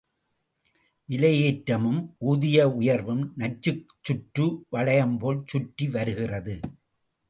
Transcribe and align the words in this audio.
விலை 1.09 1.31
ஏற்றமும் 1.41 2.01
ஊதிய 2.19 2.67
உயர்வும் 2.71 3.23
நச்சுச் 3.37 3.85
சுற்று 4.01 4.47
வளையம் 4.69 5.17
போல் 5.17 5.41
சுற்றி 5.45 5.87
வருகிறது. 5.89 6.59